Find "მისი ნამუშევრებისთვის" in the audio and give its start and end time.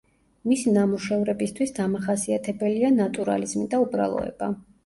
0.51-1.75